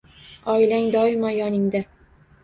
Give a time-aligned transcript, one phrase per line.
[0.53, 1.83] Oilang doimo yoningda.